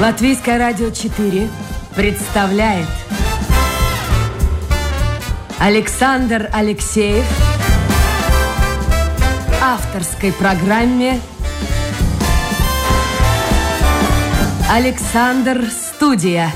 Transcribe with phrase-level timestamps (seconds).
[0.00, 1.46] Латвийское радио 4
[1.94, 2.88] представляет
[5.60, 7.26] Александр Алексеев
[9.62, 11.16] авторской программе
[14.72, 16.46] Александр Студия.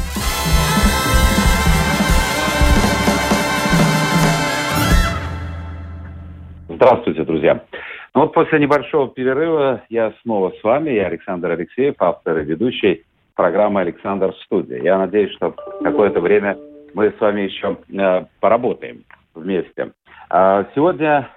[6.70, 7.62] Здравствуйте, друзья.
[8.14, 10.92] Ну вот после небольшого перерыва я снова с вами.
[10.92, 14.82] Я Александр Алексеев, автор и ведущий программы «Александр Студия».
[14.82, 16.56] Я надеюсь, что какое-то время
[16.94, 19.92] мы с вами еще э, поработаем вместе.
[20.30, 21.28] А сегодня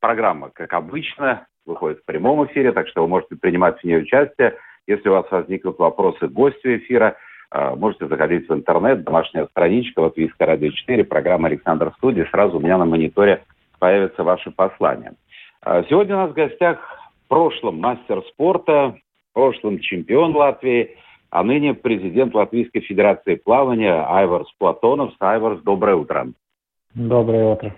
[0.00, 4.56] программа, как обычно, выходит в прямом эфире, так что вы можете принимать в ней участие.
[4.86, 7.16] Если у вас возникнут вопросы гостю эфира,
[7.50, 12.26] э, можете заходить в интернет, домашняя страничка, Латвийское радио 4, программа «Александр Студия».
[12.30, 13.44] Сразу у меня на мониторе
[13.78, 15.14] появятся ваши послания.
[15.60, 16.78] А сегодня у нас в гостях
[17.24, 18.96] в прошлом мастер спорта,
[19.30, 20.96] в прошлом чемпион Латвии,
[21.32, 25.14] а ныне президент Латвийской Федерации плавания Айварс Платонов.
[25.18, 26.28] Айварс, доброе утро.
[26.94, 27.74] Доброе утро.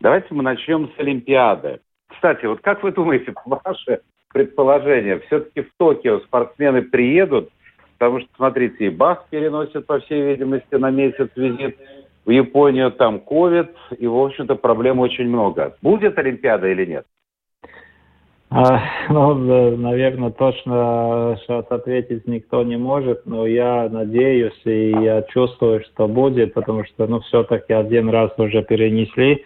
[0.00, 1.80] Давайте мы начнем с Олимпиады.
[2.08, 4.00] Кстати, вот как вы думаете, ваше
[4.32, 7.50] предположение, все-таки в Токио спортсмены приедут,
[7.98, 11.76] потому что, смотрите, и Бах переносит, по всей видимости, на месяц визит
[12.24, 15.76] в Японию, там ковид, и, в общем-то, проблем очень много.
[15.82, 17.06] Будет Олимпиада или нет?
[18.50, 19.34] А, ну,
[19.76, 26.54] наверное, точно сейчас ответить никто не может, но я надеюсь и я чувствую, что будет,
[26.54, 29.44] потому что, ну, все-таки один раз уже перенесли.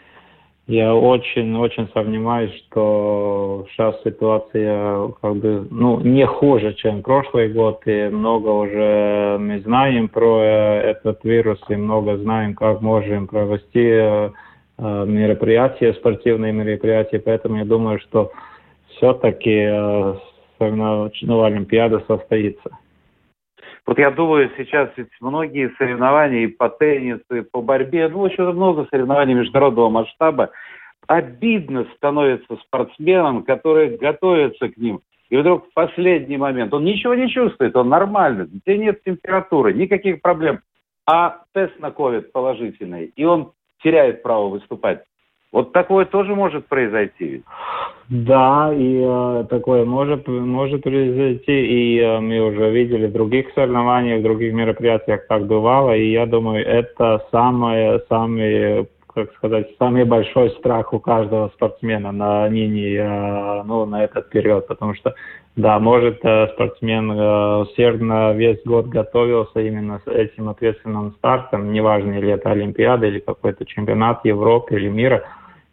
[0.66, 8.08] Я очень-очень сомневаюсь, что сейчас ситуация как бы, ну, не хуже, чем прошлый год, и
[8.10, 14.30] много уже мы знаем про э, этот вирус, и много знаем, как можем провести э,
[14.78, 18.32] мероприятия, спортивные мероприятия, поэтому я думаю, что
[18.96, 19.66] все-таки
[20.60, 22.78] ну, Олимпиада состоится.
[23.86, 28.44] Вот я думаю, сейчас ведь многие соревнования и по теннису, и по борьбе, ну, очень
[28.44, 30.50] много соревнований международного масштаба.
[31.06, 35.00] Обидно становится спортсменам, которые готовятся к ним.
[35.28, 40.22] И вдруг в последний момент он ничего не чувствует, он нормальный, где нет температуры, никаких
[40.22, 40.60] проблем.
[41.06, 45.04] А тест на COVID положительный, и он теряет право выступать.
[45.54, 47.44] Вот такое тоже может произойти.
[48.08, 54.18] Да, и э, такое может, может произойти, и э, мы уже видели в других соревнованиях,
[54.18, 60.50] в других мероприятиях, как бывало, и я думаю, это самое, самое как сказать, самый большой
[60.58, 65.14] страх у каждого спортсмена на нине, э, ну, на этот период, потому что,
[65.54, 72.18] да, может, э, спортсмен э, усердно весь год готовился именно с этим ответственным стартом, неважно,
[72.18, 75.22] ли это Олимпиада или какой-то чемпионат Европы или мира,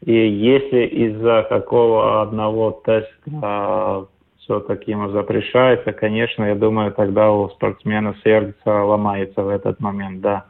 [0.02, 4.08] и если из-за какого одного теста
[4.40, 10.46] все-таки ему запрещается, конечно, я думаю, тогда у спортсмена сердце ломается в этот момент, да.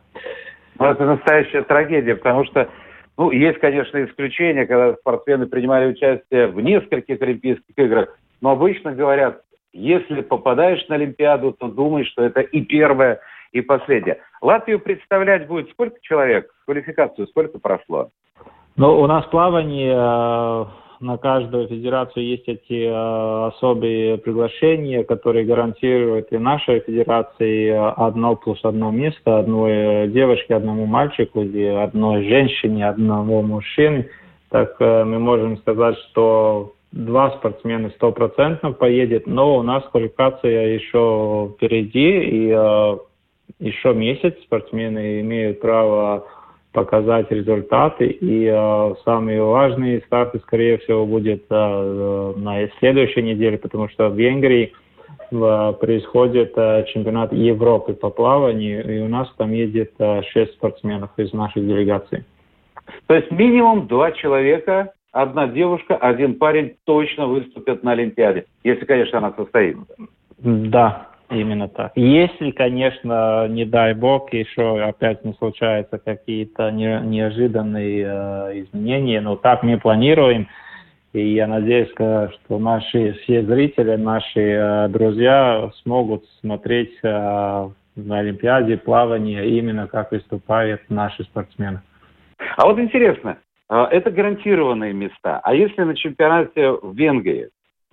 [0.79, 2.69] Ну, это настоящая трагедия, потому что,
[3.17, 9.41] ну, есть, конечно, исключения, когда спортсмены принимали участие в нескольких Олимпийских играх, но обычно говорят,
[9.73, 13.19] если попадаешь на Олимпиаду, то думай, что это и первое,
[13.51, 14.21] и последнее.
[14.41, 16.49] Латвию представлять будет сколько человек?
[16.65, 18.09] Квалификацию сколько прошло?
[18.81, 20.65] Ну, у нас плавание, э,
[21.01, 28.59] на каждую федерацию есть эти э, особые приглашения, которые гарантируют и нашей федерации одно плюс
[28.65, 34.09] одно место, одной девушке, одному мальчику, или одной женщине, одному мужчине.
[34.49, 41.51] Так э, мы можем сказать, что два спортсмена стопроцентно поедет, но у нас квалификация еще
[41.53, 42.47] впереди, и
[43.59, 46.25] еще месяц спортсмены имеют право
[46.71, 48.07] показать результаты.
[48.07, 54.15] И э, самые важные старты, скорее всего, будет э, на следующей неделе, потому что в
[54.15, 54.73] Венгрии
[55.31, 61.11] э, происходит э, чемпионат Европы по плаванию, и у нас там едет э, 6 спортсменов
[61.17, 62.25] из нашей делегации.
[63.07, 69.17] То есть минимум два человека, одна девушка, один парень точно выступят на Олимпиаде, если, конечно,
[69.17, 69.85] она состоится.
[70.39, 71.93] Да, Именно так.
[71.95, 79.37] Если, конечно, не дай бог, еще опять не случаются какие-то не, неожиданные э, изменения, но
[79.37, 80.47] так мы планируем.
[81.13, 88.77] И я надеюсь, что наши все зрители, наши э, друзья смогут смотреть э, на Олимпиаде
[88.77, 91.81] плавание именно как выступают наши спортсмены.
[92.57, 93.37] А вот интересно,
[93.69, 95.39] э, это гарантированные места.
[95.43, 97.49] А если на чемпионате в Венгрии,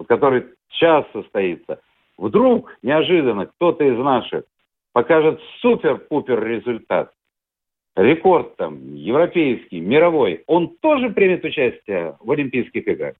[0.09, 1.79] который сейчас состоится,
[2.19, 4.45] Вдруг неожиданно кто-то из наших
[4.93, 7.13] покажет супер-пупер результат,
[7.95, 13.15] рекорд там, европейский, мировой, он тоже примет участие в Олимпийских играх?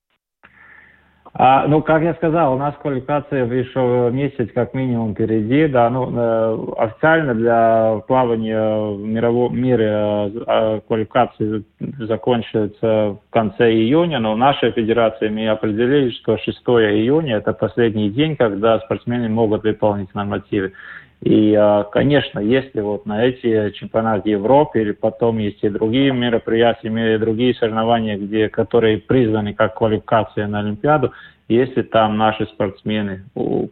[1.33, 6.09] А, ну, как я сказал, у нас квалификация еще месяц как минимум впереди, да, ну,
[6.11, 11.61] э, официально для плавания в мировом мире э, а квалификация
[11.99, 18.09] закончится в конце июня, но в нашей федерации мы определили, что 6 июня это последний
[18.09, 20.73] день, когда спортсмены могут выполнить нормативы.
[21.21, 26.87] И, а, конечно, если вот на эти чемпионаты Европы или потом есть и другие мероприятия,
[26.87, 31.11] и другие соревнования, где, которые призваны как квалификация на Олимпиаду,
[31.49, 33.25] если там наши спортсмены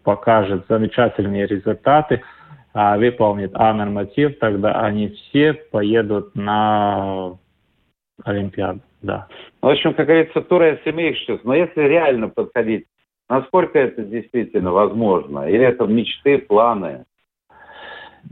[0.04, 2.22] покажут замечательные результаты,
[2.74, 7.38] а выполнят А-норматив, тогда они все поедут на
[8.24, 8.82] Олимпиаду.
[9.02, 9.28] Да.
[9.62, 11.40] В общем, как говорится, тура семейщиц.
[11.44, 12.88] Но если реально подходить,
[13.30, 15.48] насколько это действительно возможно?
[15.48, 17.06] Или это мечты, планы?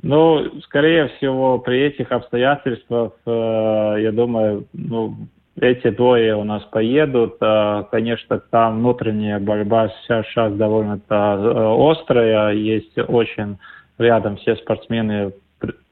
[0.04, 5.16] Ну, скорее всего, при этих обстоятельствах, э, я думаю, ну,
[5.60, 7.38] эти двое у нас поедут.
[7.42, 12.54] Э, конечно, там внутренняя борьба сейчас, сейчас довольно э, острая.
[12.54, 13.58] Есть очень
[13.98, 15.34] рядом все спортсмены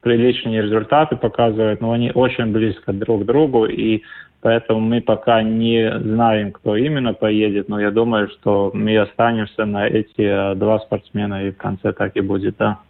[0.00, 4.02] приличные результаты показывают, но они очень близко друг к другу, и
[4.42, 9.86] поэтому мы пока не знаем, кто именно поедет, но я думаю, что мы останемся на
[9.86, 12.80] эти два спортсмена, и в конце так и будет, да.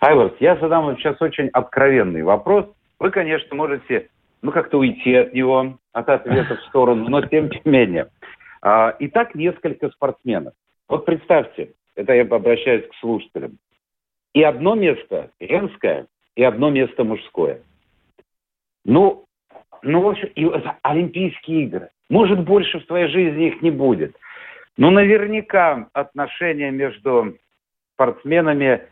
[0.00, 2.66] Айварс, я задам вам сейчас очень откровенный вопрос.
[2.98, 4.08] Вы, конечно, можете
[4.42, 8.08] ну, как-то уйти от него, от ответа в сторону, но тем не менее.
[8.60, 10.52] А, итак, несколько спортсменов.
[10.88, 13.58] Вот представьте, это я обращаюсь к слушателям.
[14.34, 16.06] И одно место женское,
[16.36, 17.60] и одно место мужское.
[18.84, 19.24] Ну,
[19.82, 20.50] ну, в общем, и
[20.82, 21.88] Олимпийские игры.
[22.10, 24.16] Может, больше в твоей жизни их не будет.
[24.76, 27.36] Но наверняка отношения между
[27.94, 28.82] спортсменами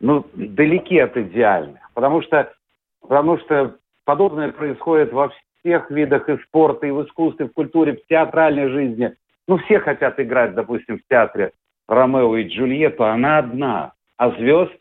[0.00, 1.80] ну, далеки от идеальных.
[1.94, 2.52] Потому что,
[3.00, 5.30] потому что подобное происходит во
[5.60, 9.14] всех видах и спорта, и в искусстве, в культуре, в театральной жизни.
[9.46, 11.52] Ну, все хотят играть, допустим, в театре
[11.88, 13.92] Ромео и Джульетту, она одна.
[14.16, 14.72] А звезд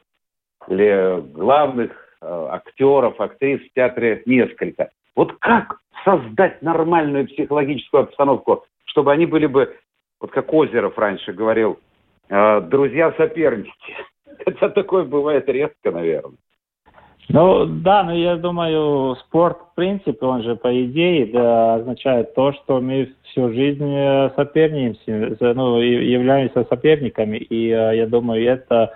[0.67, 4.89] или главных э, актеров, актрис в театре несколько.
[5.15, 9.75] Вот как создать нормальную психологическую обстановку, чтобы они были бы,
[10.19, 11.79] вот как Озеров раньше говорил,
[12.29, 13.95] э, друзья-соперники.
[14.45, 16.37] Это такое бывает редко, наверное.
[17.29, 22.53] Ну да, но я думаю, спорт в принципе, он же по идее да, означает то,
[22.53, 28.93] что мы всю жизнь э, сопернимся, ну, являемся соперниками, и э, я думаю, это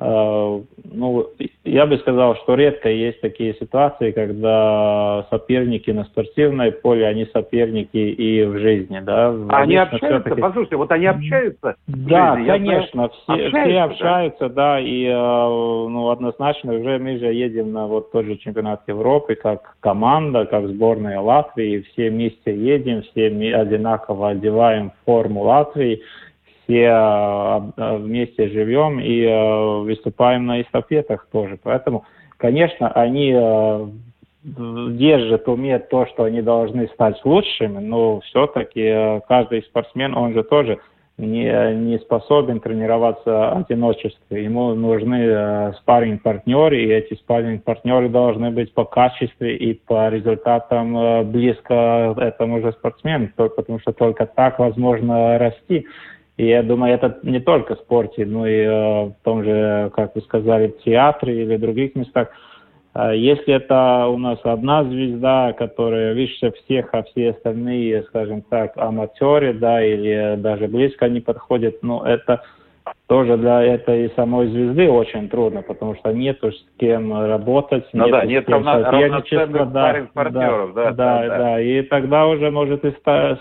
[0.00, 1.28] ну,
[1.62, 7.96] я бы сказал, что редко есть такие ситуации, когда соперники на спортивной поле, они соперники
[7.96, 9.34] и в жизни, да.
[9.50, 11.76] Они общаются, послушайте, вот они общаются.
[11.86, 17.18] Да, жизни, конечно, все общаются, все общаются, да, да и э, ну, однозначно уже мы
[17.18, 22.54] же едем на вот тот же чемпионат Европы, как команда, как сборная Латвии, все вместе
[22.56, 26.02] едем, все одинаково одеваем форму Латвии,
[26.64, 31.58] все а, а, вместе живем и а, выступаем на эстафетах тоже.
[31.62, 32.04] Поэтому,
[32.36, 33.32] конечно, они
[34.42, 40.80] держат, умеют то, что они должны стать лучшими, но все-таки каждый спортсмен, он же тоже
[41.16, 44.44] не, не способен тренироваться одиночестве.
[44.44, 51.22] Ему нужны э, спарринг-партнеры, и эти спарринг-партнеры должны быть по качеству и по результатам э,
[51.22, 55.86] близко этому же спортсмену, потому что только так возможно расти.
[56.36, 60.16] И я думаю, это не только в спорте, но и э, в том же, как
[60.16, 62.28] вы сказали, в театре или других местах.
[62.94, 68.76] Э, если это у нас одна звезда, которая выше всех, а все остальные, скажем так,
[68.76, 72.42] аматеры, да, или даже близко не подходят, ну, это
[73.06, 78.24] тоже для этой самой звезды очень трудно, потому что нету с кем работать, ну, да,
[78.24, 78.90] нет равно, да,
[80.30, 82.92] да, да, да, да, да, и тогда уже может и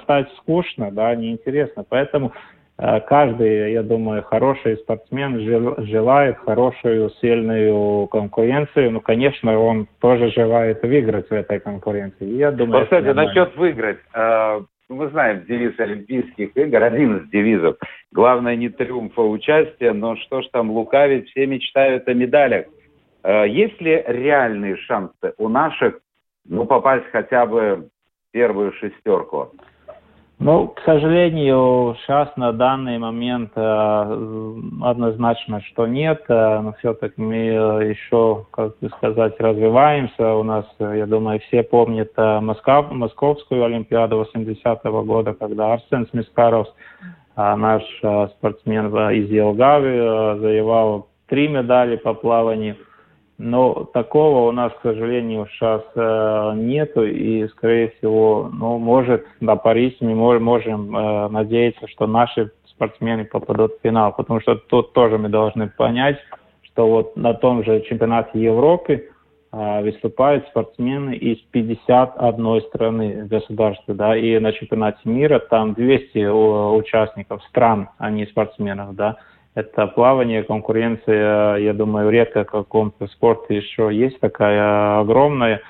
[0.04, 2.34] стать скучно, да, неинтересно, поэтому
[2.78, 5.40] каждый, я думаю, хороший спортсмен
[5.86, 8.92] желает хорошую, сильную конкуренцию.
[8.92, 12.26] Ну, конечно, он тоже желает выиграть в этой конкуренции.
[12.26, 14.00] Я думаю, Кстати, насчет выиграть.
[14.14, 17.78] Э, мы знаем девиз Олимпийских игр, один из девизов.
[18.12, 22.66] Главное не триумф, а участие, но что ж там лукавить, все мечтают о медалях.
[23.24, 26.00] Э, есть ли реальные шансы у наших
[26.46, 27.90] ну, попасть хотя бы
[28.28, 29.52] в первую шестерку?
[30.46, 37.36] Ну, к сожалению, сейчас на данный момент э, однозначно, что нет, э, но все-таки мы
[37.36, 40.34] э, еще, как бы сказать, развиваемся.
[40.34, 46.68] У нас, я думаю, все помнят Москов, Московскую Олимпиаду 80-го года, когда Арсен Смискаров,
[47.38, 47.84] наш
[48.38, 49.96] спортсмен из Елгавы,
[50.42, 52.76] завоевал три медали по плаванию.
[53.38, 59.56] Но такого у нас, к сожалению, сейчас э, нету, и, скорее всего, ну, может, на
[59.56, 65.18] Париж мы можем э, надеяться, что наши спортсмены попадут в финал, потому что тут тоже
[65.18, 66.20] мы должны понять,
[66.62, 69.10] что вот на том же чемпионате Европы
[69.52, 77.44] э, выступают спортсмены из 51 страны государства, да, и на чемпионате мира там 200 участников
[77.46, 79.18] стран, а не спортсменов, да,
[79.56, 85.62] это плавание, конкуренция, я думаю, редко в каком-то спорте еще есть такая огромная.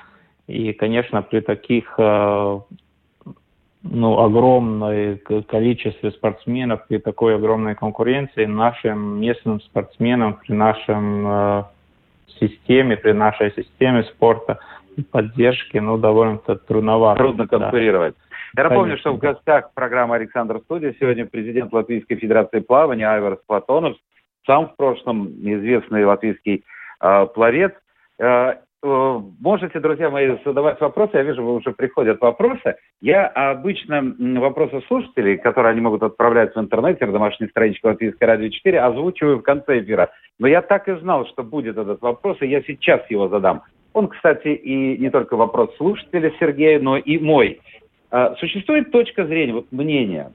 [0.46, 2.60] И, конечно, при таких э,
[3.82, 11.64] ну, огромное количестве спортсменов, при такой огромной конкуренции нашим местным спортсменам, при нашем э,
[12.40, 14.58] системе, при нашей системе спорта
[14.96, 17.22] и поддержки, ну, довольно-то трудновато.
[17.22, 18.14] Трудно конкурировать.
[18.14, 18.23] Да.
[18.56, 23.96] Я напомню, что в гостях программы Александр Студия сегодня президент Латвийской Федерации плавания Айварс Платонов,
[24.46, 26.64] сам в прошлом известный латвийский
[27.00, 27.72] э, пловец.
[28.20, 31.16] Э, э, можете, друзья мои, задавать вопросы.
[31.16, 32.76] Я вижу, вы уже приходят вопросы.
[33.00, 38.48] Я обычно вопросы слушателей, которые они могут отправлять в интернете, в домашней страничке Латвийской радио
[38.50, 40.10] 4, озвучиваю в конце эфира.
[40.38, 43.62] Но я так и знал, что будет этот вопрос, и я сейчас его задам.
[43.94, 47.60] Он, кстати, и не только вопрос слушателя Сергея, но и мой.
[48.16, 50.30] А, существует точка зрения, вот мнение.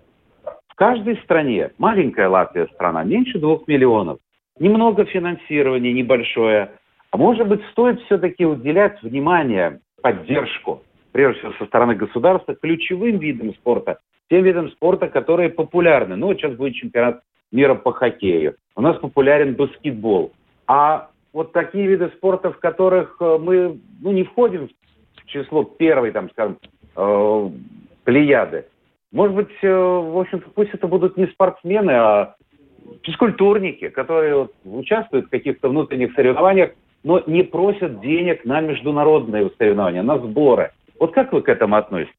[0.67, 4.19] В каждой стране, маленькая Латвия страна, меньше двух миллионов,
[4.59, 6.71] немного финансирования, небольшое.
[7.11, 10.83] А может быть, стоит все-таки уделять внимание, поддержку,
[11.13, 16.17] прежде всего со стороны государства, ключевым видам спорта, тем видам спорта, которые популярны.
[16.17, 18.55] Ну, вот сейчас будет чемпионат мира по хоккею.
[18.75, 20.33] У нас популярен баскетбол.
[20.67, 24.67] А вот такие виды спорта, в которых э, мы ну, не входим
[25.15, 26.57] в число первой, там, скажем,
[26.99, 27.49] э,
[28.03, 28.65] плеяды.
[29.11, 32.35] Может быть, э, в общем-то, пусть это будут не спортсмены, а
[33.03, 36.71] физкультурники, которые вот участвуют в каких-то внутренних соревнованиях,
[37.03, 40.71] но не просят денег на международные соревнования, на сборы.
[40.99, 42.13] Вот как вы к этому относитесь?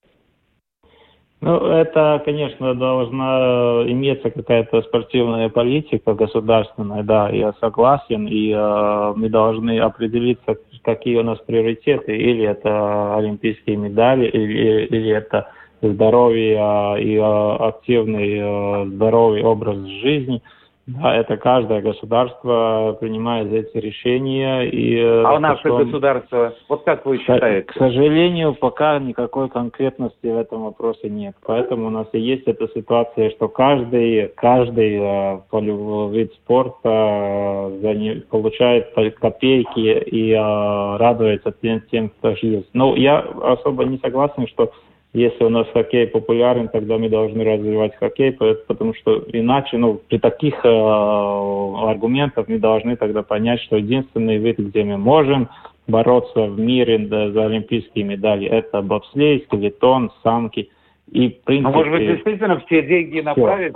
[1.43, 9.31] Ну, это, конечно, должна иметься какая-то спортивная политика государственная, да, я согласен, и э, мы
[9.31, 17.17] должны определиться, какие у нас приоритеты, или это олимпийские медали, или, или это здоровье и
[17.17, 20.43] э, активный э, здоровый образ жизни–
[20.99, 24.63] да, это каждое государство принимает эти решения.
[24.63, 25.85] И э, а у наше потом...
[25.85, 27.67] государство, вот как вы считаете?
[27.67, 31.35] К сожалению, пока никакой конкретности в этом вопросе нет.
[31.45, 38.93] Поэтому у нас и есть эта ситуация, что каждый, каждый э, вид спорта э, получает
[39.19, 42.69] копейки и радуется тем, тем, кто есть.
[42.73, 44.73] Но я особо не согласен, что
[45.13, 50.19] если у нас хоккей популярен, тогда мы должны развивать хоккей, потому что иначе, ну, при
[50.19, 55.49] таких э, аргументах мы должны тогда понять, что единственный вид, где мы можем
[55.89, 60.71] бороться в мире да, за олимпийские медали, это бобслей, скелетон, самки.
[61.11, 63.75] И, в принципе, а может быть, действительно все деньги направить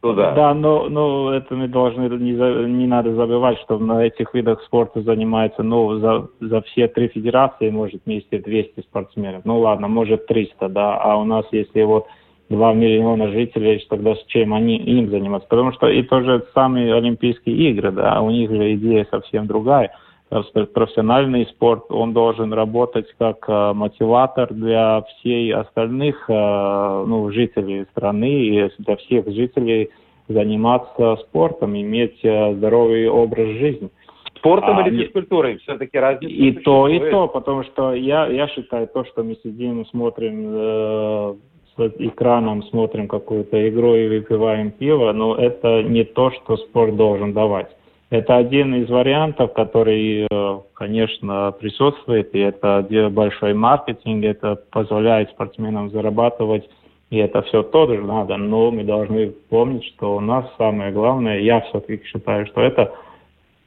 [0.00, 0.32] туда.
[0.32, 5.02] Да, но, но это мы должны, не, не надо забывать, что на этих видах спорта
[5.02, 9.44] занимается, ну, за, за все три федерации, может, вместе 200 спортсменов.
[9.44, 12.06] Ну, ладно, может, 300, да, а у нас, если вот
[12.48, 15.48] 2 миллиона жителей, тогда с чем они им заниматься?
[15.48, 19.92] Потому что и тоже самые Олимпийские игры, да, у них же идея совсем другая–
[20.28, 28.30] профессиональный спорт, он должен работать как э, мотиватор для всей остальных э, ну, жителей страны
[28.30, 29.90] и для всех жителей
[30.28, 33.88] заниматься спортом, иметь э, здоровый образ жизни.
[34.36, 35.58] Спортом а, или физкультурой?
[35.58, 39.84] Все-таки разница И то, и то, потому что я, я считаю, то, что мы сидим,
[39.86, 41.34] смотрим э,
[41.76, 47.32] с экраном, смотрим какую-то игру и выпиваем пиво, но это не то, что спорт должен
[47.32, 47.68] давать.
[48.10, 55.90] Это один из вариантов, который, э, конечно, присутствует, и это большой маркетинг, это позволяет спортсменам
[55.90, 56.68] зарабатывать,
[57.10, 61.60] и это все тоже надо, но мы должны помнить, что у нас самое главное, я
[61.60, 62.92] все-таки считаю, что это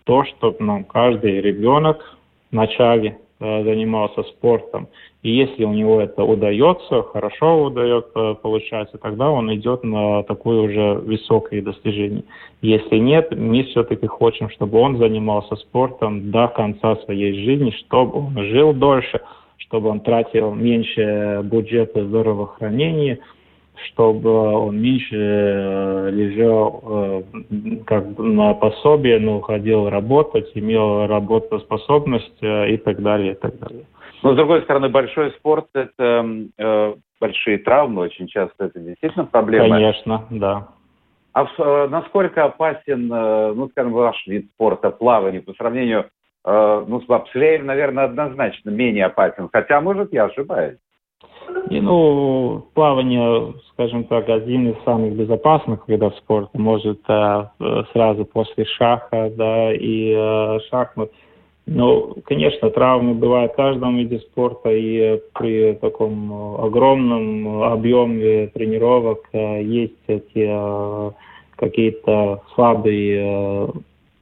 [0.05, 2.17] то, что ну, каждый ребенок
[2.49, 4.87] в начале Э, занимался спортом.
[5.23, 10.93] И если у него это удается, хорошо удается, получается, тогда он идет на такое уже
[10.93, 12.23] высокое достижение.
[12.61, 18.37] Если нет, мы все-таки хотим, чтобы он занимался спортом до конца своей жизни, чтобы он
[18.45, 19.21] жил дольше,
[19.57, 23.19] чтобы он тратил меньше бюджета здравоохранения,
[23.87, 27.23] чтобы он меньше э, лежал э,
[27.85, 33.85] как на пособие, но ходил работать, имел работоспособность э, и так далее, и так далее.
[34.23, 36.25] Но, с другой стороны, большой спорт– это
[36.57, 39.69] э, большие травмы, очень часто это действительно проблема.
[39.69, 40.67] Конечно, да.
[41.33, 46.07] А насколько опасен, ну, скажем, ваш вид спорта, плавание, по сравнению
[46.45, 49.49] э, ну, с бобслеем, наверное, однозначно менее опасен.
[49.51, 50.77] Хотя, может, я ошибаюсь.
[51.69, 56.57] И, ну, плавание, скажем так, один из самых безопасных видов спорта.
[56.59, 57.45] Может, э,
[57.93, 61.11] сразу после шаха, да, и э, шахмат.
[61.65, 69.93] Ну, конечно, травмы бывают в каждом виде спорта, и при таком огромном объеме тренировок есть
[70.07, 71.13] эти
[71.55, 73.71] какие-то слабые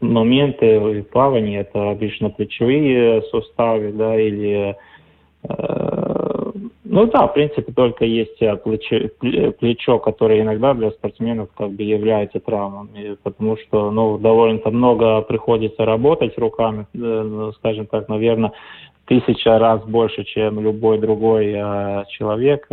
[0.01, 1.59] моменты в плавании.
[1.59, 4.75] Это обычно плечевые суставы, да, или
[6.91, 9.09] ну да, в принципе, только есть э, плечо,
[9.59, 15.85] плечо, которое иногда для спортсменов как бы является травмой, потому что, ну, довольно-то много приходится
[15.85, 18.53] работать руками, э, ну, скажем так, наверное,
[19.05, 22.67] тысяча раз больше, чем любой другой э, человек.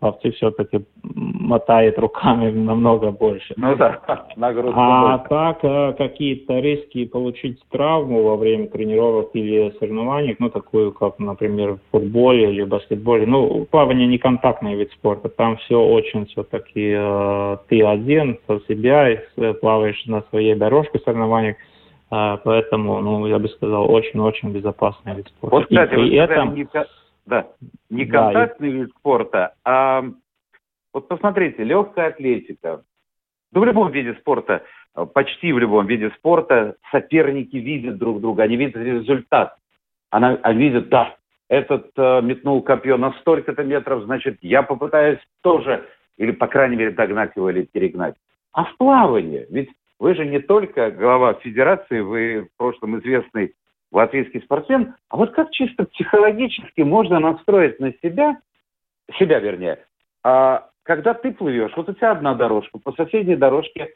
[0.00, 3.54] Пловцы все-таки мотает руками намного больше.
[3.56, 4.00] Ну да,
[4.36, 5.28] нагрузка А больше.
[5.28, 11.74] так, э, какие-то риски получить травму во время тренировок или соревнований, ну, такую, как, например,
[11.74, 17.56] в футболе или баскетболе, ну, плавание не контактный вид спорта, там все очень все-таки э,
[17.68, 21.56] ты один, со себя, э, плаваешь на своей дорожке соревнований,
[22.10, 25.56] э, поэтому, ну, я бы сказал, очень-очень безопасный вид спорта.
[25.56, 26.54] Вот, кстати, И вы этом...
[26.54, 26.66] не,
[27.28, 27.46] да,
[27.90, 30.04] не контактный да, вид спорта, а
[30.92, 32.82] вот посмотрите, легкая атлетика.
[33.52, 34.64] Ну, в любом виде спорта,
[34.96, 39.56] э, почти в любом виде спорта соперники видят друг друга, они видят результат.
[40.10, 41.16] Она, они видят, да,
[41.48, 46.90] этот э, метнул копье на столько-то метров, значит, я попытаюсь тоже, или, по крайней мере,
[46.90, 48.14] догнать его или перегнать.
[48.52, 53.54] А в плавании, ведь вы же не только глава федерации, вы в прошлом известный
[53.92, 58.38] латвийский спортсмен, а вот как чисто психологически можно настроить на себя,
[59.18, 59.78] себя вернее,
[60.22, 63.94] а когда ты плывешь, вот у тебя одна дорожка, по соседней дорожке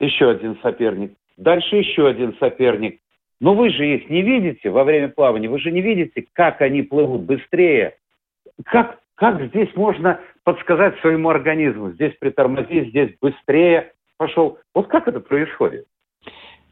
[0.00, 3.00] еще один соперник, дальше еще один соперник.
[3.40, 6.82] Но вы же их не видите во время плавания, вы же не видите, как они
[6.82, 7.96] плывут быстрее.
[8.64, 11.92] Как, как здесь можно подсказать своему организму?
[11.92, 14.58] Здесь притормози, здесь быстрее пошел.
[14.74, 15.86] Вот как это происходит?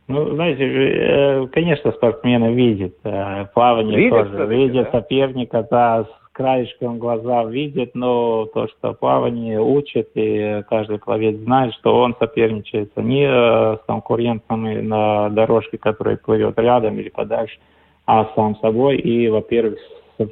[0.09, 5.01] Ну, знаете, э, конечно, спортсмены видят э, плавание видят, тоже, видят да?
[5.01, 11.75] соперника, да, с краешком глаза видят, но то, что плавание учит, и каждый пловец знает,
[11.75, 17.59] что он соперничает не э, с конкурентами на дорожке, которая плывет рядом или подальше,
[18.07, 19.79] а сам собой, и, во-первых,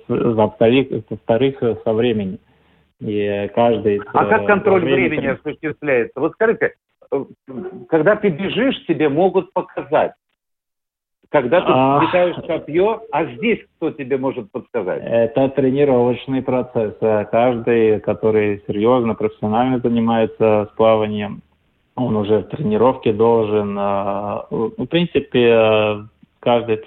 [0.07, 2.39] во-вторых, во-вторых, со временем.
[3.01, 4.01] И каждый...
[4.13, 6.21] А как контроль времени осуществляется?
[6.21, 6.75] Вот скажите,
[7.89, 10.13] когда ты бежишь, тебе могут показать.
[11.31, 12.01] Когда ты а...
[12.03, 15.03] летаешь копье, а здесь кто тебе может подсказать?
[15.05, 16.95] Это тренировочный процесс.
[17.01, 21.43] Каждый, который серьезно, профессионально занимается плаванием,
[21.97, 26.07] он уже в тренировке должен, а, в принципе,
[26.41, 26.79] каждый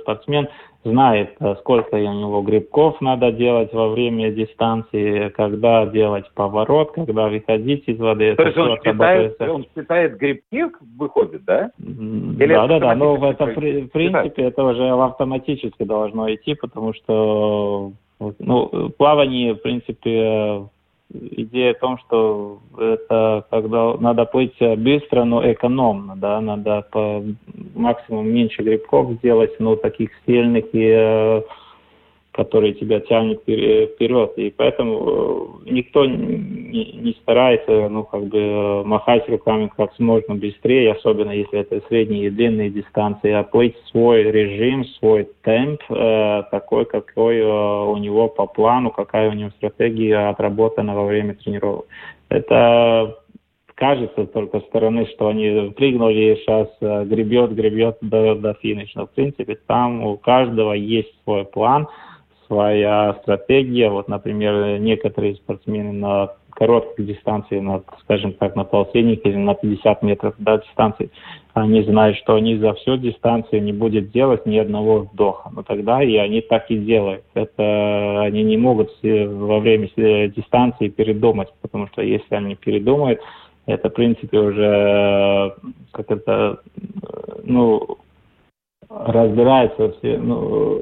[0.00, 0.48] спортсмен
[0.86, 7.28] знает, э, сколько у него грибков надо делать во время дистанции, когда делать поворот, когда
[7.28, 8.34] выходить из воды.
[8.36, 11.70] То есть он считает, он считает грибки, выходит, да?
[11.78, 16.94] Или да, да, да, но в, это, в принципе это уже автоматически должно идти, потому
[16.94, 17.92] что
[18.38, 20.68] ну, плавание, в принципе,
[21.30, 27.22] идея в том, что это когда надо плыть быстро, но экономно, да, надо по
[27.74, 31.42] максимум меньше грибков сделать, но таких сильных и
[32.36, 34.32] э, которые тебя тянут вперед.
[34.36, 41.30] И поэтому э, никто не, старается, ну, как бы махать руками как можно быстрее, особенно
[41.30, 47.38] если это средние и длинные дистанции, а плыть свой режим, свой темп, э, такой, какой
[47.38, 51.86] э, у него по плану, какая у него стратегия отработана во время тренировок.
[52.28, 53.16] Это
[53.74, 59.06] кажется только со стороны, что они прыгнули и сейчас э, гребет, гребет до, до финиша.
[59.06, 61.88] В принципе, там у каждого есть свой план–
[62.46, 63.90] своя стратегия.
[63.90, 70.02] Вот, например, некоторые спортсмены на короткой дистанции, на, скажем так, на полтинник или на 50
[70.02, 71.10] метров до дистанции,
[71.52, 75.50] они знают, что они за всю дистанцию не будут делать ни одного вдоха.
[75.54, 77.24] Но тогда и они так и делают.
[77.34, 83.20] Это они не могут во время дистанции передумать, потому что если они передумают,
[83.66, 85.54] это, в принципе, уже
[85.92, 86.60] как это,
[87.44, 87.98] ну,
[88.88, 90.80] разбирается все, ну,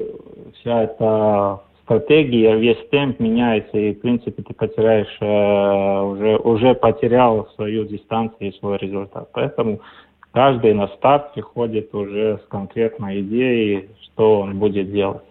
[0.65, 7.47] вся эта стратегия, весь темп меняется, и, в принципе, ты потеряешь, э, уже, уже потерял
[7.55, 9.29] свою дистанцию и свой результат.
[9.33, 9.79] Поэтому
[10.33, 15.21] каждый на старт приходит уже с конкретной идеей, что он будет делать.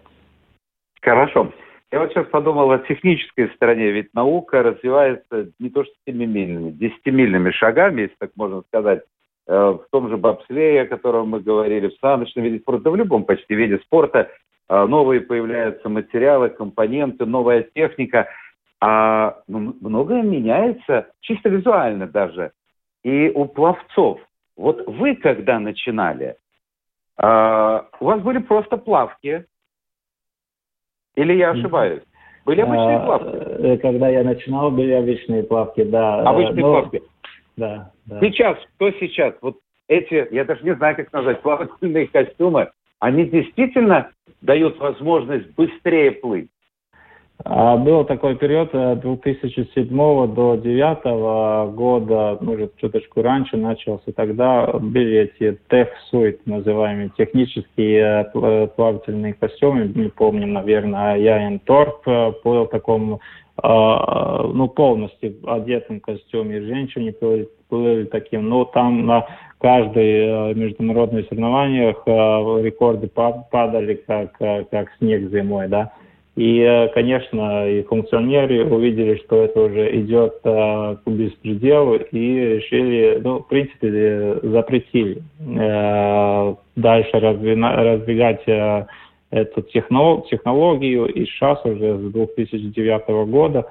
[1.01, 1.51] Хорошо.
[1.91, 7.51] Я вот сейчас подумал о технической стороне, ведь наука развивается не то что семимильными, десятимильными
[7.51, 9.03] шагами, если так можно сказать.
[9.47, 13.53] в том же бобслее, о котором мы говорили, в саночном виде спорта, в любом почти
[13.53, 14.29] виде спорта
[14.69, 18.27] новые появляются материалы, компоненты, новая техника,
[18.81, 22.51] а ну, многое меняется чисто визуально даже.
[23.03, 24.19] И у пловцов,
[24.57, 26.37] вот вы когда начинали,
[27.17, 29.45] у вас были просто плавки,
[31.15, 32.03] или я ошибаюсь?
[32.45, 33.35] Были обычные а, плавки?
[33.35, 36.21] Э, когда я начинал, были обычные плавки, да.
[36.21, 36.73] Обычные Но...
[36.73, 37.01] плавки?
[37.57, 38.19] Да, да.
[38.19, 39.33] Сейчас, что сейчас?
[39.41, 42.69] Вот эти, я даже не знаю, как назвать, плавательные костюмы,
[43.05, 44.09] они действительно
[44.41, 46.49] дают возможность быстрее плыть?
[47.43, 55.29] А, был такой период от 2007 до 2009 года, может, чуточку раньше начался, тогда были
[55.29, 62.69] эти тех-суит, называемые технические э, плавательные костюмы, не помню, наверное, я Торп э, был в
[62.69, 63.19] таком,
[63.63, 69.25] ну, полностью одетом костюме, женщины были, были таким, но там на
[69.59, 72.03] каждой э, международных соревнованиях
[72.63, 75.91] рекорды падали, как, как снег зимой, да.
[76.35, 83.21] И, э, конечно, и функционеры увидели, что это уже идет э, к беспределу и решили,
[83.23, 88.85] ну, в принципе, э, запретили э, дальше раздвигать э,
[89.31, 91.05] эту технологию.
[91.05, 93.67] И сейчас уже с 2009 года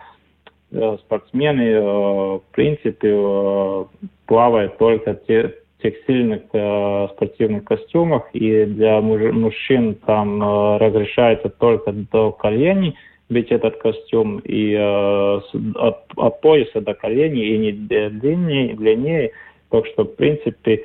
[0.73, 3.85] э, спортсмены, э, в принципе, э,
[4.25, 12.33] плавают только те, текстильных э, спортивных костюмах, и для мужчин там э, разрешается только до
[12.33, 12.97] коленей
[13.29, 15.40] быть этот костюм, и э,
[15.75, 19.33] от, от пояса до коленей, и не длиннее, длиннее.
[19.70, 20.85] Так что, в принципе,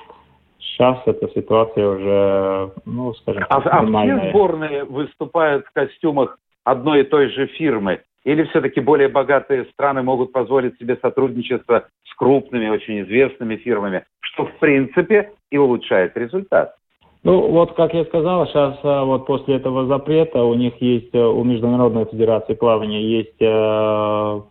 [0.60, 4.16] сейчас эта ситуация уже, ну, скажем а, так, а нормальная.
[4.16, 8.02] А все сборные выступают в костюмах одной и той же фирмы?
[8.26, 14.46] Или все-таки более богатые страны могут позволить себе сотрудничество с крупными, очень известными фирмами, что
[14.46, 16.76] в принципе и улучшает результат?
[17.22, 21.20] Ну, вот, как я сказал, сейчас а, вот после этого запрета у них есть, э,
[21.20, 24.42] у Международной Федерации плавания есть, э,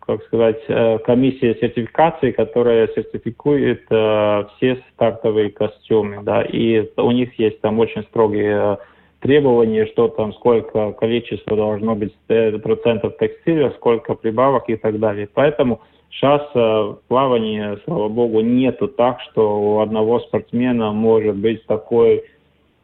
[0.00, 7.60] как сказать, э, комиссия сертификации, которая сертификует все стартовые костюмы, да, и у них есть
[7.60, 8.78] там очень строгие
[9.20, 15.28] требования, что там сколько количество должно быть процентов текстиля, сколько прибавок и так далее.
[15.32, 21.64] Поэтому сейчас э, в плавании, слава богу, нету так, что у одного спортсмена может быть
[21.66, 22.24] такой,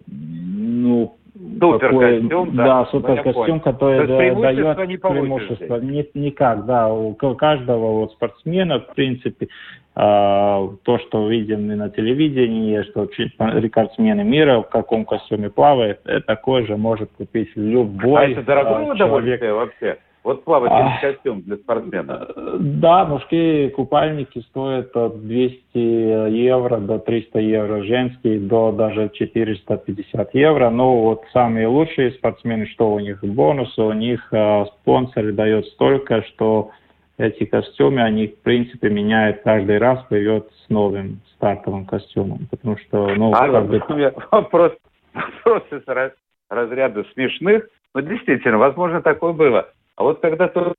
[0.06, 1.14] ну,
[1.60, 5.76] Супер такой, костюм, да, да супер костюм, который дает не преимущество.
[5.80, 9.48] Не, никак, да, у каждого вот спортсмена, в принципе,
[9.94, 16.20] а, то, что видим и на телевидении, что рекордсмены мира в каком костюме плавает, э,
[16.20, 19.98] такой же может купить любой А это дорогое удовольствие вообще?
[20.28, 22.28] Вот плавательный а, костюм для спортсмена.
[22.36, 30.34] Э, да, мужские купальники стоят от 200 евро до 300 евро, женские до даже 450
[30.34, 30.68] евро.
[30.68, 36.22] Но вот самые лучшие спортсмены, что у них бонусы, у них э, спонсор дает столько,
[36.24, 36.72] что
[37.16, 42.48] эти костюмы, они, в принципе, меняют каждый раз, поет с новым стартовым костюмом.
[42.50, 43.82] Потому что, ну, а, как бы...
[44.30, 44.72] Вопрос,
[45.14, 46.18] вопрос из
[46.50, 47.66] разряда смешных.
[47.94, 49.68] Но действительно, возможно, такое было.
[49.98, 50.76] А вот когда то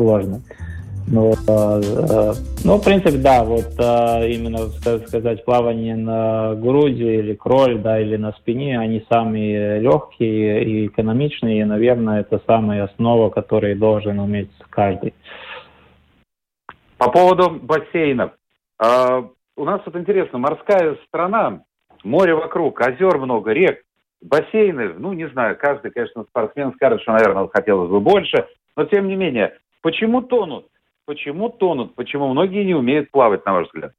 [0.00, 0.40] Сложно.
[1.06, 2.32] Ну, э,
[2.64, 4.58] ну, в принципе, да, вот именно
[5.06, 11.60] сказать плавание на груди или кроль, да, или на спине, они самые легкие и экономичные,
[11.60, 15.12] и, наверное, это самая основа, которую должен уметь каждый.
[16.96, 18.32] По поводу бассейнов.
[18.78, 21.62] У нас вот интересно, морская страна,
[22.04, 23.82] море вокруг, озер много, рек,
[24.22, 28.46] бассейны, ну, не знаю, каждый, конечно, спортсмен скажет, что, наверное, хотелось бы больше,
[28.76, 30.66] но тем не менее, почему тонут?
[31.06, 31.94] Почему тонут?
[31.94, 33.92] Почему многие не умеют плавать, на ваш взгляд?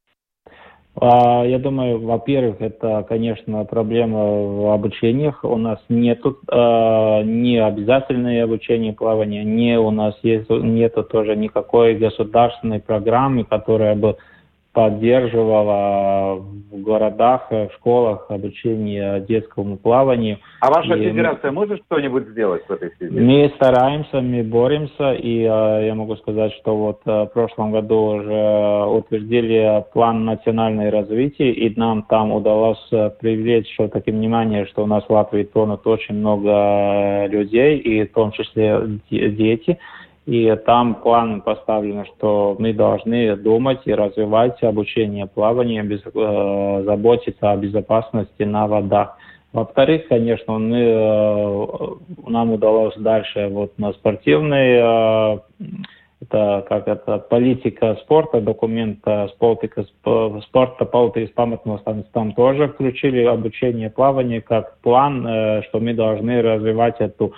[0.96, 5.44] А, я думаю, во-первых, это, конечно, проблема в обучениях.
[5.44, 11.96] У нас нету э, не обязательное обучение плавания, не у нас есть нету тоже никакой
[11.96, 14.18] государственной программы, которая бы
[14.74, 20.40] поддерживала в городах, в школах обучение детскому плаванию.
[20.62, 23.20] А ваша и федерация может что-нибудь сделать в этой связи?
[23.20, 27.98] Мы стараемся, мы боремся, и э, я могу сказать, что вот э, в прошлом году
[28.18, 34.88] уже утвердили план национального развития, и нам там удалось э, привлечь все-таки внимание, что у
[34.88, 39.78] нас в Латвии тонут очень много людей, и в том числе дети.
[40.26, 47.52] И там план поставлен, что мы должны думать и развивать обучение плавания, без, э, заботиться
[47.52, 49.18] о безопасности на водах.
[49.52, 51.88] Во-вторых, конечно, мы, э,
[52.28, 55.40] нам удалось дальше вот на спортивной, э,
[56.22, 59.00] это как это политика спорта, документ
[59.40, 59.86] политика
[60.44, 61.80] спорта, политика памятного
[62.14, 67.34] там тоже включили обучение плавания как план, э, что мы должны развивать эту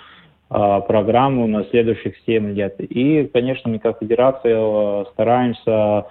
[0.54, 2.76] программу на следующих 7 лет.
[2.78, 6.06] И, конечно, мы как федерация э, стараемся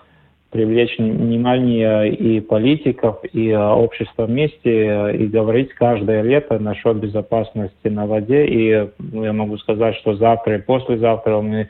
[0.52, 7.88] привлечь внимание и политиков, и э, общества вместе, э, и говорить каждое лето насчет безопасности
[7.88, 8.46] на воде.
[8.46, 11.70] И ну, я могу сказать, что завтра и послезавтра мы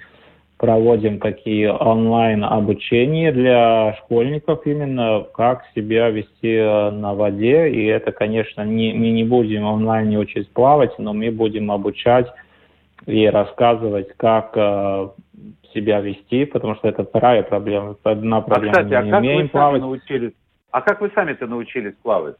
[0.58, 7.70] проводим такие онлайн обучения для школьников именно как себя вести на воде.
[7.70, 12.28] И это, конечно, не, мы не будем онлайн учить плавать, но мы будем обучать
[13.06, 15.10] и рассказывать, как э,
[15.74, 17.96] себя вести, потому что это вторая проблема.
[18.04, 19.82] Одна проблема а, кстати, а как вы плавать.
[19.82, 20.34] научились?
[20.72, 22.36] А как вы сами-то научились плавать?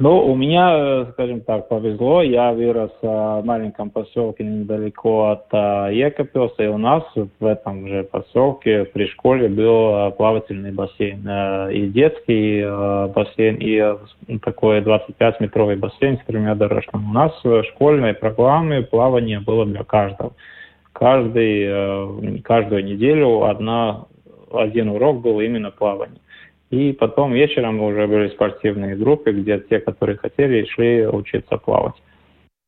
[0.00, 2.22] Ну, у меня, скажем так, повезло.
[2.22, 5.52] Я вырос в маленьком поселке недалеко от
[5.92, 11.28] Екапилса, и у нас в этом же поселке при школе был плавательный бассейн.
[11.70, 12.64] И детский
[13.14, 17.04] бассейн, и такой 25-метровый бассейн с тремя дорожками.
[17.04, 20.32] У нас в школьной программе плавание было для каждого.
[20.92, 24.04] Каждый, каждую неделю одна,
[24.52, 26.20] один урок был именно плавание.
[26.74, 31.94] И потом вечером уже были спортивные группы, где те, которые хотели, шли учиться плавать.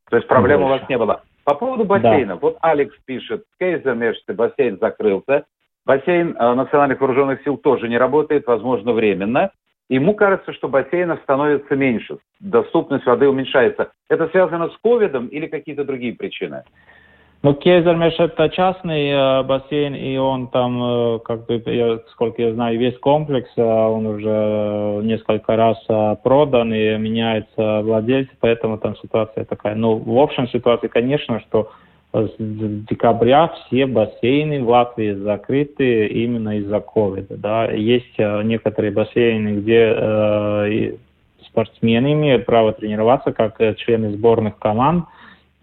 [0.08, 1.24] То есть проблем у вас не было.
[1.42, 2.34] По поводу бассейна.
[2.34, 2.38] Да.
[2.40, 3.96] Вот Алекс пишет, Кейзер
[4.28, 5.44] бассейн закрылся.
[5.84, 9.50] Бассейн э, Национальных вооруженных сил тоже не работает, возможно, временно.
[9.88, 13.90] Ему кажется, что бассейнов становится меньше, доступность воды уменьшается.
[14.08, 16.62] Это связано с ковидом или какие-то другие причины?
[17.46, 22.52] Ну, Кезермеш это частный э, бассейн, и он там, э, как бы, я, сколько я
[22.52, 28.96] знаю, весь комплекс, э, он уже несколько раз э, продан и меняется владельцы, поэтому там
[28.96, 29.76] ситуация такая.
[29.76, 31.70] Ну, в общем ситуации, конечно, что
[32.12, 37.36] с декабря все бассейны в Латвии закрыты именно из-за ковида.
[37.36, 37.66] Да.
[37.70, 40.96] Есть э, некоторые бассейны, где э,
[41.46, 45.04] спортсмены имеют право тренироваться как э, члены сборных команд,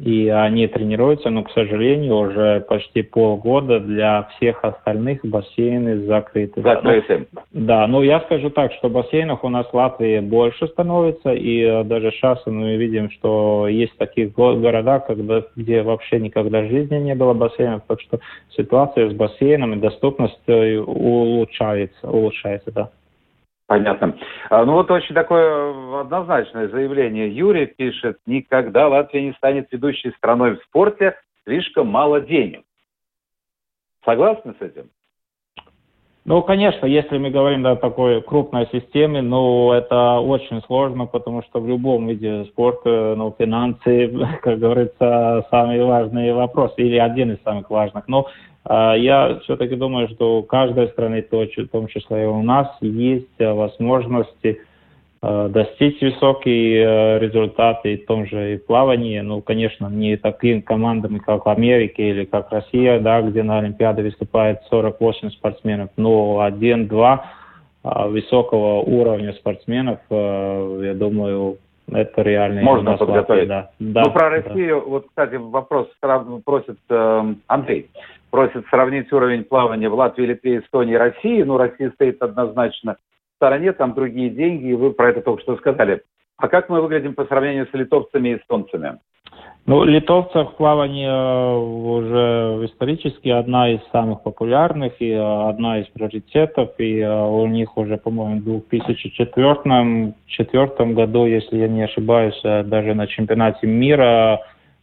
[0.03, 6.61] и они тренируются, но, к сожалению, уже почти полгода для всех остальных бассейны закрыты.
[6.61, 7.27] Закрыты.
[7.31, 11.61] Ну, да, ну я скажу так, что бассейнов у нас в Латвии больше становится, и
[11.61, 16.97] э, даже сейчас мы видим, что есть такие города, когда, где вообще никогда в жизни
[16.97, 18.19] не было бассейнов, так что
[18.57, 22.89] ситуация с бассейном и доступностью улучшается, улучшается, да.
[23.73, 24.15] Понятно.
[24.51, 27.35] А, ну вот очень такое однозначное заявление.
[27.35, 32.63] Юрий пишет, никогда Латвия не станет ведущей страной в спорте, слишком мало денег.
[34.05, 34.91] Согласны с этим?
[36.25, 41.59] Ну, конечно, если мы говорим о такой крупной системе, ну, это очень сложно, потому что
[41.59, 44.09] в любом виде спорта, ну, финансы,
[44.41, 48.07] как говорится, самый важный вопрос, или один из самых важных.
[48.07, 48.27] Но
[48.63, 53.27] а, я все-таки думаю, что у каждой страны, в том числе и у нас, есть
[53.39, 54.57] э, возможности э,
[55.49, 59.19] достичь высокие э, результаты в том же и плавании.
[59.21, 64.03] Ну, конечно, не такими командами, как в Америке или как Россия, да, где на Олимпиаде
[64.03, 67.25] выступает 48 спортсменов, но один-два
[67.83, 71.57] высокого уровня спортсменов, я думаю,
[71.91, 72.61] это реально.
[72.61, 73.47] Можно подготовить.
[73.47, 73.71] Да.
[73.79, 74.89] Да, ну, про Россию, да.
[74.89, 75.89] вот, кстати, вопрос
[76.45, 77.89] просит э, Андрей.
[78.31, 81.43] просит сравнить уровень плавания в Латвии, Литве, Эстонии и России.
[81.43, 82.97] Ну, Россия стоит однозначно
[83.43, 86.01] стороне, там другие деньги, и вы про это только что сказали.
[86.37, 88.99] А как мы выглядим по сравнению с литовцами и эстонцами?
[89.65, 96.69] Ну, литовцев плавание э, уже исторически одна из самых популярных и э, одна из приоритетов.
[96.77, 103.07] И э, у них уже, по-моему, в 2004 году, если я не ошибаюсь, даже на
[103.07, 104.39] чемпионате мира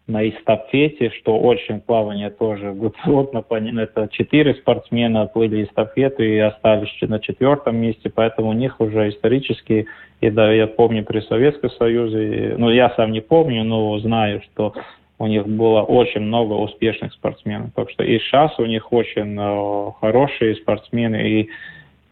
[0.07, 2.75] на эстафете, что очень плавание тоже
[3.05, 3.45] плотно.
[3.51, 9.87] Это четыре спортсмена плыли эстафету и остались на четвертом месте, поэтому у них уже исторически,
[10.21, 14.75] и да, я помню при Советском Союзе, ну я сам не помню, но знаю, что
[15.19, 17.73] у них было очень много успешных спортсменов.
[17.75, 21.51] Так что и сейчас у них очень э, хорошие спортсмены, и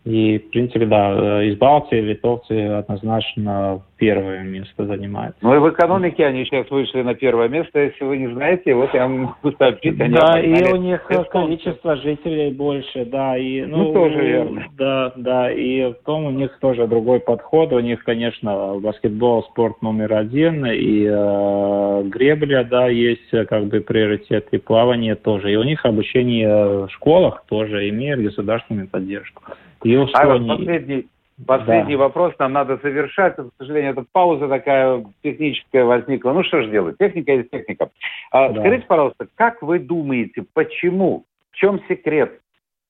[0.09, 5.37] и, в принципе, да, из Балтии литовцы однозначно первое место занимают.
[5.43, 8.95] Ну и в экономике они сейчас вышли на первое место, если вы не знаете, вот
[8.95, 10.01] я вам сообщить.
[10.01, 13.37] Они да, и у них количество жителей больше, да.
[13.37, 14.65] И, ну, ну, тоже верно.
[14.79, 17.73] Да, да, и в том у них тоже другой подход.
[17.73, 24.49] У них, конечно, баскетбол спорт номер один, и э, гребля, да, есть как бы приоритет,
[24.53, 25.53] и плавание тоже.
[25.53, 29.43] И у них обучение в школах тоже имеет государственную поддержку.
[29.85, 31.07] И а последний,
[31.47, 32.03] последний да.
[32.03, 33.37] вопрос нам надо завершать.
[33.37, 36.33] К сожалению, эта пауза такая техническая возникла.
[36.33, 36.97] Ну что же делать?
[36.99, 37.91] Техника есть техника.
[38.31, 38.61] А, да.
[38.61, 42.41] Скажите, пожалуйста, как вы думаете, почему, в чем секрет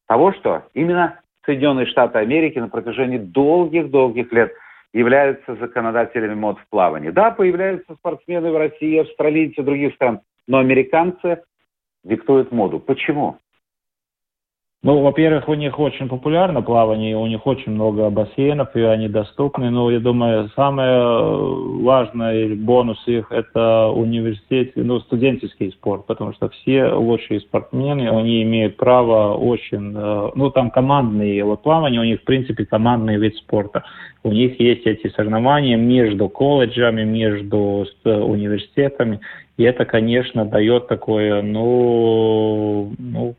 [0.06, 4.52] того, что именно Соединенные Штаты Америки на протяжении долгих-долгих лет
[4.92, 7.10] являются законодателями мод в плавании.
[7.10, 11.42] Да, появляются спортсмены в России, австралийцы, других стран, но американцы
[12.04, 12.78] диктуют моду.
[12.78, 13.38] Почему?
[14.84, 19.70] Ну, во-первых, у них очень популярно плавание, у них очень много бассейнов, и они доступны.
[19.70, 26.92] Но я думаю, самый важный бонус их– это университет, ну, студенческий спорт, потому что все
[26.92, 32.24] лучшие спортсмены, они имеют право очень, э, ну, там командные, вот плавание у них, в
[32.24, 33.82] принципе, командный вид спорта.
[34.22, 39.18] У них есть эти соревнования между колледжами, между университетами,
[39.56, 43.34] и это, конечно, дает такое, ну, ну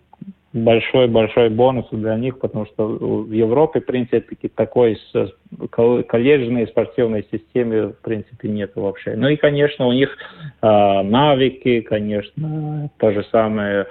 [0.54, 4.98] большой-большой бонус для них, потому что в Европе, в принципе, такой
[5.70, 9.16] колледжной спортивной системы, в принципе, нет вообще.
[9.16, 10.18] Ну и, конечно, у них
[10.62, 10.68] э,
[11.04, 13.86] навыки, конечно, то же самое,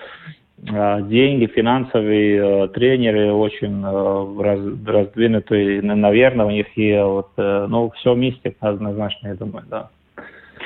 [0.69, 7.67] э, деньги, финансовые э, тренеры очень э, раз, раздвинутые, наверное, у них и вот, э,
[7.69, 9.91] ну, все вместе однозначно, я думаю, да.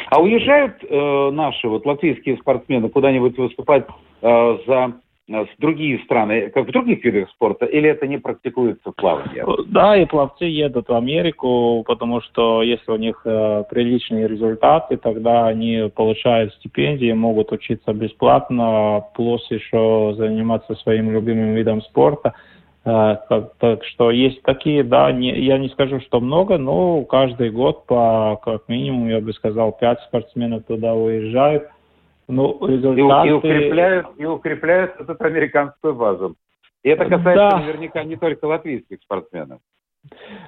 [0.08, 3.84] А уезжают э, наши вот латвийские спортсмены куда-нибудь выступать
[4.22, 4.94] э, за
[5.58, 9.44] другие страны, как в других видах спорта, или это не практикуется в плавании?
[9.68, 15.46] Да, и пловцы едут в Америку, потому что если у них э, приличные результаты, тогда
[15.46, 22.34] они получают стипендии, могут учиться бесплатно, плюс еще заниматься своим любимым видом спорта.
[22.84, 27.50] Э, так, так что есть такие, да, не, я не скажу, что много, но каждый
[27.50, 31.68] год по как минимум, я бы сказал, пять спортсменов туда уезжают.
[32.32, 33.28] Ну, результаты...
[33.28, 36.36] и, и, укрепляют, и укрепляют эту американскую базу.
[36.82, 37.58] И это касается да.
[37.58, 39.60] наверняка не только латвийских спортсменов.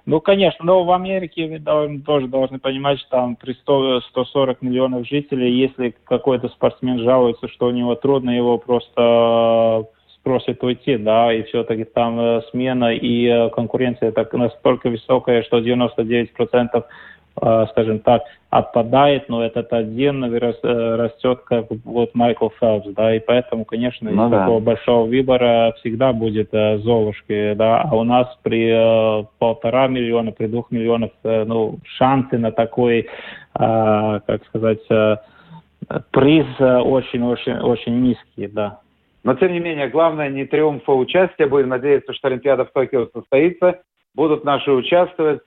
[0.05, 5.07] Ну, конечно, но в Америке вы тоже должны понимать, что там при 100, 140 миллионов
[5.07, 9.87] жителей, если какой-то спортсмен жалуется, что у него трудно, его просто
[10.25, 15.59] просит уйти, да, и все-таки там э, смена и э, конкуренция так настолько высокая, что
[15.59, 16.83] 99%
[17.43, 18.23] Э, скажем так,
[18.55, 20.39] отпадает, но этот один э,
[20.97, 24.41] растет как вот Майкл Фелпс, да, и поэтому, конечно, ну, из да.
[24.41, 30.31] такого большого выбора всегда будет э, Золушки, да, а у нас при э, полтора миллиона,
[30.31, 33.07] при двух миллионах, э, ну, шансы на такой, э,
[33.55, 35.17] как сказать, э,
[36.13, 38.79] приз очень-очень-очень низкие, да.
[39.25, 41.47] Но, тем не менее, главное не триумфа участия.
[41.47, 43.81] Будем надеяться, что Олимпиада в Токио состоится.
[44.15, 45.41] Будут наши участвовать.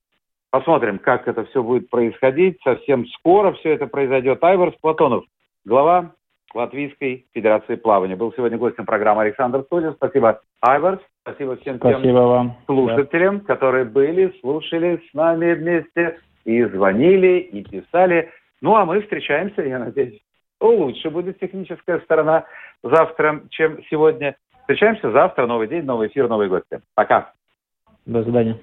[0.50, 2.58] Посмотрим, как это все будет происходить.
[2.64, 4.43] Совсем скоро все это произойдет.
[4.43, 5.26] Айварс Платонов,
[5.66, 6.12] глава
[6.54, 8.16] Латвийской Федерации плавания.
[8.16, 9.93] Был сегодня гостем программы Александр Студин.
[9.95, 11.02] Спасибо, Айварс.
[11.22, 12.58] Спасибо всем Спасибо тем вам.
[12.66, 13.45] слушателям, да.
[13.45, 18.32] которые были, слушали с нами вместе и звонили, и писали.
[18.62, 20.22] Ну, а мы встречаемся, я надеюсь,
[20.62, 22.45] лучше будет техническая сторона
[22.82, 24.38] завтра, чем сегодня.
[24.62, 25.45] Встречаемся завтра.
[25.45, 26.80] Новый день, новый эфир, новые гости.
[26.95, 27.34] Пока.
[28.06, 28.58] До свидания.